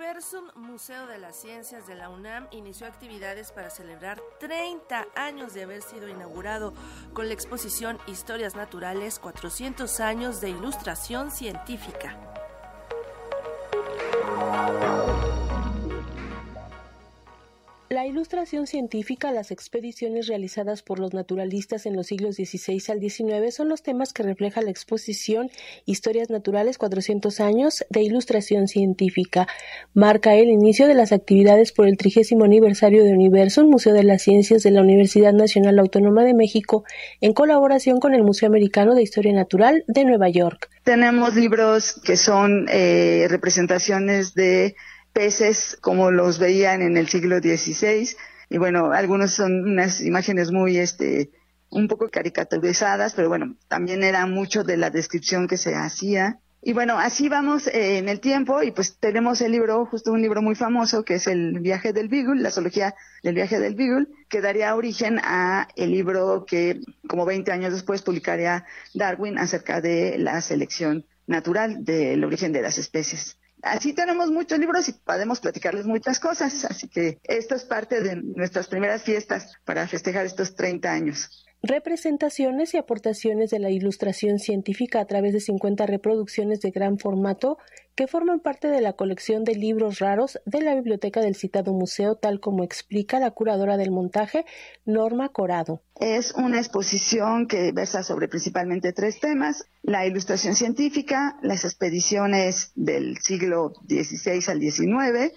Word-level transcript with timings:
Universum 0.00 0.46
Museo 0.54 1.06
de 1.06 1.18
las 1.18 1.36
Ciencias 1.36 1.86
de 1.86 1.94
la 1.94 2.08
UNAM 2.08 2.48
inició 2.52 2.86
actividades 2.86 3.52
para 3.52 3.68
celebrar 3.68 4.18
30 4.38 5.06
años 5.14 5.52
de 5.52 5.64
haber 5.64 5.82
sido 5.82 6.08
inaugurado 6.08 6.72
con 7.12 7.28
la 7.28 7.34
exposición 7.34 7.98
Historias 8.06 8.56
Naturales 8.56 9.18
400 9.18 10.00
años 10.00 10.40
de 10.40 10.48
Ilustración 10.48 11.30
Científica. 11.30 12.29
La 18.00 18.06
ilustración 18.06 18.66
científica, 18.66 19.30
las 19.30 19.50
expediciones 19.50 20.26
realizadas 20.26 20.82
por 20.82 20.98
los 20.98 21.12
naturalistas 21.12 21.84
en 21.84 21.96
los 21.96 22.06
siglos 22.06 22.36
XVI 22.36 22.82
al 22.88 22.98
XIX 22.98 23.54
son 23.54 23.68
los 23.68 23.82
temas 23.82 24.14
que 24.14 24.22
refleja 24.22 24.62
la 24.62 24.70
exposición 24.70 25.50
Historias 25.84 26.30
Naturales 26.30 26.78
400 26.78 27.40
años 27.40 27.84
de 27.90 28.00
Ilustración 28.00 28.68
Científica. 28.68 29.48
Marca 29.92 30.34
el 30.34 30.48
inicio 30.48 30.86
de 30.86 30.94
las 30.94 31.12
actividades 31.12 31.72
por 31.72 31.86
el 31.86 31.98
trigésimo 31.98 32.46
aniversario 32.46 33.04
de 33.04 33.12
Universo, 33.12 33.66
Museo 33.66 33.92
de 33.92 34.04
las 34.04 34.22
Ciencias 34.22 34.62
de 34.62 34.70
la 34.70 34.80
Universidad 34.80 35.34
Nacional 35.34 35.78
Autónoma 35.78 36.24
de 36.24 36.32
México, 36.32 36.84
en 37.20 37.34
colaboración 37.34 38.00
con 38.00 38.14
el 38.14 38.24
Museo 38.24 38.48
Americano 38.48 38.94
de 38.94 39.02
Historia 39.02 39.34
Natural 39.34 39.84
de 39.88 40.06
Nueva 40.06 40.30
York. 40.30 40.70
Tenemos 40.84 41.36
libros 41.36 42.00
que 42.02 42.16
son 42.16 42.64
eh, 42.70 43.26
representaciones 43.28 44.32
de 44.32 44.74
peces 45.12 45.76
como 45.80 46.10
los 46.10 46.38
veían 46.38 46.82
en 46.82 46.96
el 46.96 47.08
siglo 47.08 47.38
XVI. 47.38 48.16
Y 48.48 48.58
bueno, 48.58 48.92
algunos 48.92 49.32
son 49.32 49.62
unas 49.62 50.00
imágenes 50.00 50.50
muy, 50.50 50.78
este, 50.78 51.30
un 51.70 51.88
poco 51.88 52.08
caricaturizadas, 52.08 53.14
pero 53.14 53.28
bueno, 53.28 53.56
también 53.68 54.02
era 54.02 54.26
mucho 54.26 54.64
de 54.64 54.76
la 54.76 54.90
descripción 54.90 55.46
que 55.48 55.56
se 55.56 55.74
hacía. 55.74 56.38
Y 56.62 56.74
bueno, 56.74 56.98
así 56.98 57.28
vamos 57.28 57.68
eh, 57.68 57.96
en 57.98 58.08
el 58.08 58.20
tiempo 58.20 58.62
y 58.62 58.70
pues 58.70 58.98
tenemos 58.98 59.40
el 59.40 59.52
libro, 59.52 59.86
justo 59.86 60.12
un 60.12 60.20
libro 60.20 60.42
muy 60.42 60.54
famoso 60.54 61.04
que 61.04 61.14
es 61.14 61.26
el 61.26 61.60
viaje 61.60 61.94
del 61.94 62.08
Beagle, 62.08 62.42
la 62.42 62.50
zoología 62.50 62.94
del 63.22 63.34
viaje 63.34 63.58
del 63.58 63.74
Beagle, 63.74 64.08
que 64.28 64.42
daría 64.42 64.74
origen 64.74 65.18
a 65.22 65.68
el 65.76 65.90
libro 65.90 66.44
que 66.46 66.80
como 67.08 67.24
20 67.24 67.50
años 67.50 67.72
después 67.72 68.02
publicaría 68.02 68.66
Darwin 68.92 69.38
acerca 69.38 69.80
de 69.80 70.18
la 70.18 70.42
selección 70.42 71.06
natural 71.26 71.82
del 71.84 72.22
origen 72.24 72.52
de 72.52 72.60
las 72.60 72.76
especies 72.76 73.39
así 73.62 73.92
tenemos 73.92 74.30
muchos 74.30 74.58
libros 74.58 74.88
y 74.88 74.92
podemos 74.92 75.40
platicarles 75.40 75.86
muchas 75.86 76.20
cosas. 76.20 76.64
Así 76.64 76.88
que 76.88 77.18
esto 77.24 77.54
es 77.54 77.64
parte 77.64 78.00
de 78.00 78.16
nuestras 78.16 78.68
primeras 78.68 79.02
fiestas 79.02 79.54
para 79.64 79.86
festejar 79.86 80.26
estos 80.26 80.54
30 80.54 80.90
años 80.90 81.46
representaciones 81.62 82.74
y 82.74 82.78
aportaciones 82.78 83.50
de 83.50 83.58
la 83.58 83.70
ilustración 83.70 84.38
científica 84.38 85.00
a 85.00 85.04
través 85.04 85.32
de 85.32 85.40
50 85.40 85.86
reproducciones 85.86 86.60
de 86.60 86.70
gran 86.70 86.98
formato 86.98 87.58
que 87.94 88.06
forman 88.06 88.40
parte 88.40 88.68
de 88.68 88.80
la 88.80 88.94
colección 88.94 89.44
de 89.44 89.54
libros 89.54 89.98
raros 89.98 90.40
de 90.46 90.62
la 90.62 90.74
biblioteca 90.74 91.20
del 91.20 91.34
citado 91.34 91.74
museo, 91.74 92.14
tal 92.14 92.40
como 92.40 92.64
explica 92.64 93.20
la 93.20 93.30
curadora 93.30 93.76
del 93.76 93.90
montaje, 93.90 94.46
Norma 94.86 95.28
Corado. 95.28 95.82
Es 96.00 96.32
una 96.32 96.58
exposición 96.58 97.46
que 97.46 97.72
versa 97.72 98.02
sobre 98.02 98.28
principalmente 98.28 98.94
tres 98.94 99.20
temas, 99.20 99.66
la 99.82 100.06
ilustración 100.06 100.56
científica, 100.56 101.38
las 101.42 101.64
expediciones 101.64 102.72
del 102.74 103.18
siglo 103.18 103.74
XVI 103.86 104.42
al 104.48 104.60
XIX, 104.60 105.34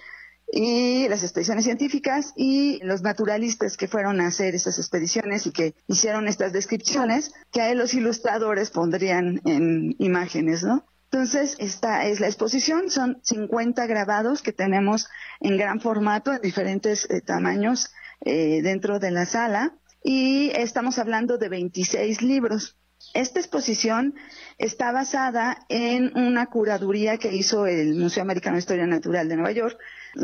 y 0.55 1.07
las 1.09 1.23
expediciones 1.23 1.65
científicas 1.65 2.31
y 2.35 2.79
los 2.83 3.01
naturalistas 3.01 3.75
que 3.75 3.87
fueron 3.87 4.21
a 4.21 4.27
hacer 4.27 4.53
esas 4.53 4.77
expediciones 4.77 5.47
y 5.47 5.51
que 5.51 5.73
hicieron 5.87 6.27
estas 6.27 6.53
descripciones 6.53 7.33
que 7.51 7.61
a 7.63 7.73
los 7.73 7.95
ilustradores 7.95 8.69
pondrían 8.69 9.41
en 9.45 9.95
imágenes, 9.97 10.63
¿no? 10.63 10.85
Entonces, 11.05 11.55
esta 11.57 12.05
es 12.05 12.19
la 12.19 12.27
exposición, 12.27 12.91
son 12.91 13.19
50 13.23 13.85
grabados 13.87 14.43
que 14.43 14.53
tenemos 14.53 15.07
en 15.39 15.57
gran 15.57 15.79
formato, 15.79 16.31
en 16.31 16.41
diferentes 16.41 17.09
eh, 17.09 17.21
tamaños 17.21 17.91
eh, 18.21 18.61
dentro 18.61 18.99
de 18.99 19.09
la 19.09 19.25
sala 19.25 19.73
y 20.03 20.51
estamos 20.53 20.99
hablando 20.99 21.39
de 21.39 21.49
26 21.49 22.21
libros. 22.21 22.77
Esta 23.13 23.39
exposición 23.39 24.15
está 24.57 24.91
basada 24.91 25.65
en 25.69 26.17
una 26.17 26.47
curaduría 26.47 27.19
que 27.19 27.35
hizo 27.35 27.67
el 27.67 27.93
Museo 27.93 28.23
Americano 28.23 28.55
de 28.55 28.61
Historia 28.61 28.87
Natural 28.87 29.29
de 29.29 29.35
Nueva 29.35 29.51
York 29.51 29.77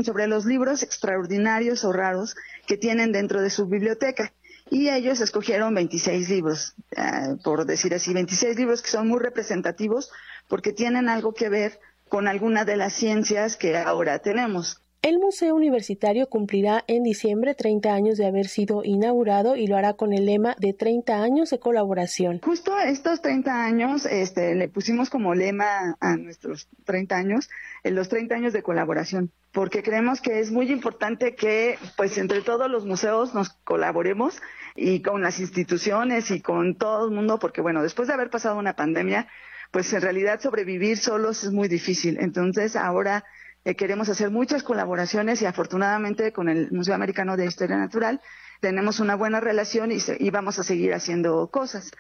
sobre 0.03 0.25
los 0.25 0.45
libros 0.45 0.81
extraordinarios 0.81 1.83
o 1.83 1.93
raros 1.93 2.35
que 2.65 2.77
tienen 2.77 3.11
dentro 3.11 3.43
de 3.43 3.51
su 3.51 3.67
biblioteca. 3.67 4.33
Y 4.71 4.89
ellos 4.89 5.21
escogieron 5.21 5.75
26 5.75 6.29
libros, 6.29 6.73
eh, 6.91 7.35
por 7.43 7.65
decir 7.65 7.93
así, 7.93 8.11
26 8.11 8.57
libros 8.57 8.81
que 8.81 8.89
son 8.89 9.07
muy 9.07 9.19
representativos 9.19 10.11
porque 10.47 10.73
tienen 10.73 11.09
algo 11.09 11.33
que 11.33 11.49
ver 11.49 11.79
con 12.07 12.27
alguna 12.27 12.65
de 12.65 12.75
las 12.75 12.93
ciencias 12.93 13.55
que 13.55 13.77
ahora 13.77 14.17
tenemos. 14.19 14.81
El 15.01 15.17
Museo 15.17 15.55
Universitario 15.55 16.27
cumplirá 16.27 16.83
en 16.87 17.03
diciembre 17.03 17.55
30 17.55 17.93
años 17.93 18.17
de 18.17 18.25
haber 18.25 18.49
sido 18.49 18.81
inaugurado 18.83 19.55
y 19.55 19.65
lo 19.65 19.77
hará 19.77 19.93
con 19.93 20.11
el 20.11 20.25
lema 20.25 20.57
de 20.59 20.73
30 20.73 21.23
años 21.23 21.49
de 21.51 21.59
colaboración. 21.59 22.41
Justo 22.43 22.77
estos 22.77 23.21
30 23.21 23.63
años 23.63 24.05
este, 24.05 24.55
le 24.55 24.67
pusimos 24.67 25.09
como 25.09 25.35
lema 25.35 25.95
a 26.01 26.17
nuestros 26.17 26.67
30 26.83 27.15
años, 27.15 27.49
en 27.85 27.95
los 27.95 28.09
30 28.09 28.35
años 28.35 28.51
de 28.51 28.61
colaboración, 28.61 29.31
porque 29.53 29.83
creemos 29.83 30.19
que 30.19 30.41
es 30.41 30.51
muy 30.51 30.69
importante 30.69 31.33
que 31.33 31.77
pues 31.95 32.17
entre 32.17 32.41
todos 32.41 32.69
los 32.69 32.85
museos 32.85 33.33
nos 33.33 33.51
colaboremos 33.63 34.41
y 34.75 35.01
con 35.01 35.21
las 35.21 35.39
instituciones 35.39 36.29
y 36.29 36.41
con 36.41 36.75
todo 36.75 37.07
el 37.07 37.15
mundo, 37.15 37.39
porque 37.39 37.61
bueno, 37.61 37.81
después 37.83 38.09
de 38.09 38.15
haber 38.15 38.29
pasado 38.29 38.57
una 38.57 38.75
pandemia, 38.75 39.29
pues 39.71 39.93
en 39.93 40.01
realidad 40.01 40.41
sobrevivir 40.41 40.97
solos 40.97 41.45
es 41.45 41.53
muy 41.53 41.69
difícil. 41.69 42.17
Entonces 42.19 42.75
ahora 42.75 43.23
eh, 43.65 43.75
queremos 43.75 44.09
hacer 44.09 44.29
muchas 44.31 44.63
colaboraciones 44.63 45.41
y 45.41 45.45
afortunadamente 45.45 46.31
con 46.31 46.49
el 46.49 46.71
Museo 46.71 46.95
Americano 46.95 47.35
de 47.35 47.45
Historia 47.45 47.77
Natural 47.77 48.21
tenemos 48.61 48.99
una 48.99 49.15
buena 49.15 49.39
relación 49.39 49.91
y, 49.91 50.29
vamos 50.29 50.59
a 50.59 50.63
seguir 50.63 50.93
haciendo 50.93 51.49
cosas. 51.49 51.91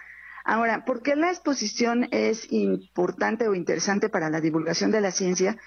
Ahora, 0.43 0.85
¿por 0.85 1.01
qué 1.01 1.15
la 1.15 1.29
exposición 1.29 2.07
es 2.11 2.51
importante 2.51 3.47
o 3.47 3.55
interesante 3.55 4.09
para 4.09 4.29
la 4.29 4.41
divulgación 4.41 4.91
de 4.91 5.01
la 5.01 5.11
ciencia? 5.11 5.57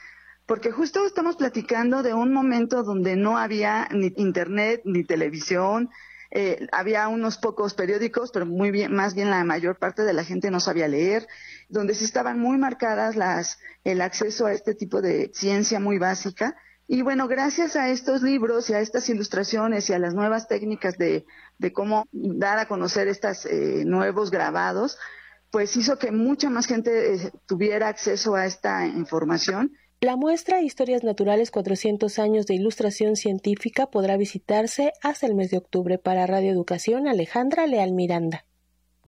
Porque 0.46 0.72
justo 0.72 1.06
estamos 1.06 1.36
platicando 1.36 2.02
de 2.02 2.14
un 2.14 2.32
momento 2.32 2.82
donde 2.82 3.16
no 3.16 3.38
había 3.38 3.88
ni 3.92 4.12
internet 4.16 4.82
ni 4.84 5.04
televisión, 5.04 5.90
eh, 6.34 6.66
había 6.72 7.08
unos 7.08 7.36
pocos 7.36 7.74
periódicos, 7.74 8.30
pero 8.32 8.46
muy 8.46 8.70
bien, 8.70 8.94
más 8.94 9.14
bien 9.14 9.28
la 9.28 9.44
mayor 9.44 9.78
parte 9.78 10.02
de 10.02 10.14
la 10.14 10.24
gente 10.24 10.50
no 10.50 10.60
sabía 10.60 10.88
leer, 10.88 11.28
donde 11.68 11.94
sí 11.94 12.06
estaban 12.06 12.38
muy 12.38 12.56
marcadas 12.56 13.16
las, 13.16 13.58
el 13.84 14.00
acceso 14.00 14.46
a 14.46 14.52
este 14.54 14.74
tipo 14.74 15.02
de 15.02 15.30
ciencia 15.34 15.78
muy 15.78 15.98
básica. 15.98 16.56
Y 16.88 17.02
bueno, 17.02 17.28
gracias 17.28 17.76
a 17.76 17.90
estos 17.90 18.22
libros 18.22 18.70
y 18.70 18.72
a 18.72 18.80
estas 18.80 19.10
ilustraciones 19.10 19.90
y 19.90 19.92
a 19.92 19.98
las 19.98 20.14
nuevas 20.14 20.48
técnicas 20.48 20.96
de, 20.96 21.26
cómo 21.74 22.08
dar 22.12 22.58
a 22.58 22.66
conocer 22.66 23.08
estos 23.08 23.44
eh, 23.44 23.84
nuevos 23.84 24.30
grabados, 24.30 24.96
pues 25.50 25.76
hizo 25.76 25.98
que 25.98 26.12
mucha 26.12 26.48
más 26.48 26.66
gente 26.66 27.14
eh, 27.14 27.32
tuviera 27.44 27.88
acceso 27.88 28.34
a 28.36 28.46
esta 28.46 28.86
información 28.86 29.76
la 30.02 30.16
muestra 30.16 30.60
Historias 30.60 31.04
Naturales 31.04 31.52
400 31.52 32.18
años 32.18 32.46
de 32.46 32.54
ilustración 32.56 33.14
científica 33.14 33.86
podrá 33.86 34.16
visitarse 34.16 34.92
hasta 35.00 35.26
el 35.26 35.36
mes 35.36 35.52
de 35.52 35.58
octubre 35.58 35.96
para 35.96 36.26
Radio 36.26 36.50
Educación 36.50 37.06
Alejandra 37.06 37.68
Leal 37.68 37.92
Miranda. 37.92 38.44